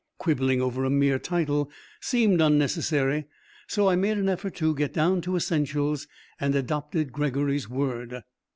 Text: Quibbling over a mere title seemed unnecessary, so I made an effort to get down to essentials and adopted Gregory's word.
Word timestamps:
Quibbling 0.17 0.63
over 0.63 0.83
a 0.83 0.89
mere 0.89 1.19
title 1.19 1.69
seemed 1.99 2.41
unnecessary, 2.41 3.25
so 3.67 3.87
I 3.87 3.95
made 3.95 4.17
an 4.17 4.29
effort 4.29 4.55
to 4.55 4.73
get 4.73 4.93
down 4.93 5.21
to 5.21 5.35
essentials 5.35 6.07
and 6.39 6.55
adopted 6.55 7.11
Gregory's 7.13 7.69
word. 7.69 8.23